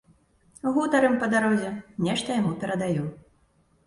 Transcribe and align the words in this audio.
Гутарым 0.77 1.17
па 1.23 1.27
дарозе, 1.33 1.69
нешта 2.05 2.29
яму 2.39 2.55
перадаю. 2.65 3.05